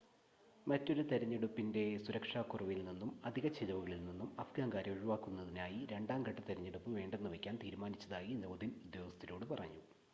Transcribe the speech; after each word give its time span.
മറ്റൊരു 0.67 1.01
തിരഞ്ഞെടുപ്പിൻ്റെ 1.01 1.83
സുരക്ഷാക്കുറവിൽ 1.97 2.79
നിന്നും 2.85 3.11
അധിക 3.25 3.47
ചിലവുകളിൽ 3.49 4.01
നിന്നും 4.05 4.29
അഫ്ഗാൻകാരെ 4.39 4.91
ഒഴിവാക്കുന്നതിനായി 4.91 5.79
രണ്ടാം 5.91 6.23
ഘട്ട 6.23 6.39
തിരഞ്ഞെടുപ്പ് 6.47 6.91
വേണ്ടെന്നുവയ്ക്കാൻ 6.91 7.57
തീരുമാനിച്ചതായി 7.57 8.33
ലോദിൻ 8.43 8.73
ഉദ്യോഗസ്ഥരോട് 8.85 9.45
പറഞ്ഞു 9.45 9.81